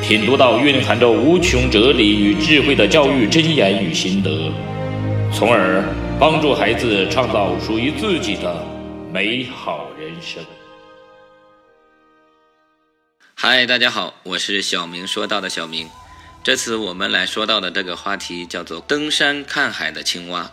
[0.00, 4.50] 品读到蕴含着无穷哲理与智慧的教育箴言与心得，
[5.34, 5.84] 从而
[6.18, 8.64] 帮助孩子创造属于自己的
[9.12, 10.42] 美好人生。
[13.34, 15.88] 嗨，大家好，我是小明说到的小明。
[16.42, 20.50] 这次我们来说到的这个话题叫做“登山看海的青蛙”。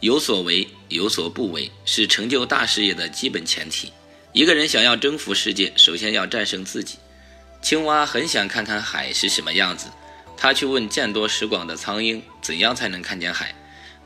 [0.00, 3.92] 有所为，有所不为，是成就大事业的基本前提。
[4.32, 6.96] 一个人想要征服世界，首先要战胜自己。
[7.66, 9.88] 青蛙很想看看海是什么样子，
[10.36, 13.56] 他去问见多识广的苍鹰，怎样才能看见海？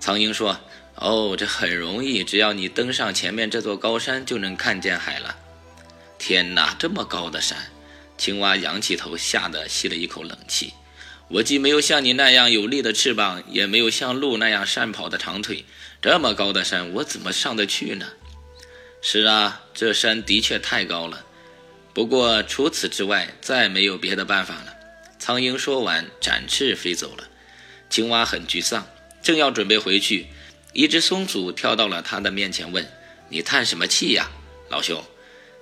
[0.00, 0.58] 苍鹰说
[0.96, 5.36] ：“哦，这很容易，只要你登上前面这座高山，就能看见海了。”
[6.18, 7.70] 天哪，这么高的山！
[8.16, 10.72] 青蛙仰起头，吓得吸了一口冷气。
[11.28, 15.66] 我既没有像你那样有力的翅膀，也没有像鹿那样善跑的长腿，
[16.00, 18.06] 这么高的山，我怎么上得去呢？
[19.02, 21.26] 是啊，这山的确太高了。
[22.00, 24.74] 不过除此之外，再没有别的办法了。
[25.18, 27.28] 苍鹰说完，展翅飞走了。
[27.90, 28.86] 青蛙很沮丧，
[29.22, 30.28] 正要准备回去，
[30.72, 32.90] 一只松鼠跳到了他的面前，问
[33.28, 34.30] ：“你叹什么气呀，
[34.70, 35.04] 老兄？”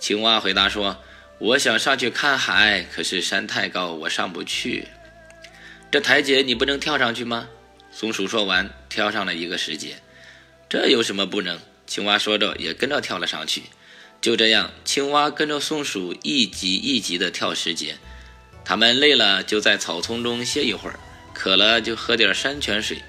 [0.00, 1.04] 青蛙回答说
[1.38, 4.88] ：“我想上去看海，可是山太高，我上不去。
[5.90, 7.50] 这台阶你不能跳上去吗？”
[7.92, 9.96] 松鼠说完，跳上了一个石阶。
[10.70, 11.60] 这有什么不能？
[11.86, 13.64] 青蛙说着，也跟着跳了上去。
[14.22, 17.96] 就这样，青蛙跟着松鼠一级一级地跳石阶。
[18.64, 20.94] 他们累了，就在草丛中歇一会儿；
[21.34, 23.02] 渴了，就喝点山泉水。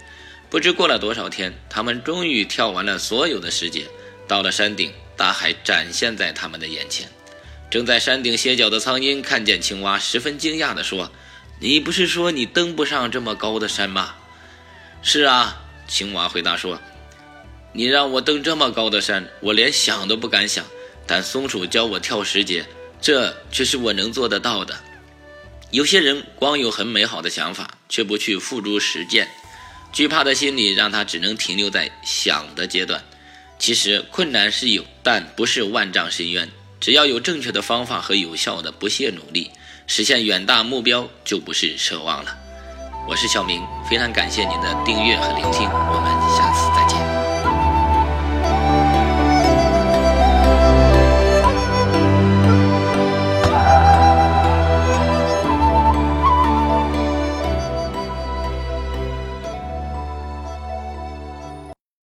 [0.50, 3.86] 不知过了多少天，他们终于跳完了所有的石阶，
[4.28, 7.08] 到了山顶，大海展现在他们的眼前。
[7.70, 11.12] 正在山顶歇脚的苍鹰看见青蛙，十分惊讶地说
[11.62, 14.16] ：“你不是说你登不上这么高的山吗
[15.04, 16.82] ？”“是啊。”青蛙回答说
[17.74, 20.66] ，“你让我登这么高的山，我连想都不敢想。”
[21.06, 22.66] 但松鼠教我跳石阶，
[23.02, 24.76] 这却是我能做得到的。
[25.72, 29.28] 有些人光有很美好的想法，却不去付诸实践，
[29.92, 33.04] 惧怕的心理让他只能停留在想的阶段。
[33.58, 36.50] 其实困难是有，但不是万丈深渊。
[36.80, 39.50] 只要有正确的方法和有效的不懈努力，
[39.88, 42.38] 实现远大目标就不是奢望了。
[43.08, 47.33] 我是小明，非常感谢您的订阅和聆听，我们下次再见。